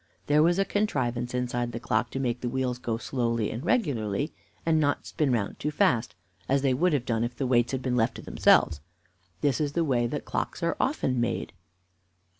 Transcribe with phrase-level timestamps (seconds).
[0.25, 4.33] There was a contrivance inside the clock to make the wheels go slowly and regularly,
[4.65, 6.15] and not spin round too fast,
[6.49, 8.81] as they would have done if the weights had been left to themselves.
[9.41, 11.53] This is the way that clocks are often made.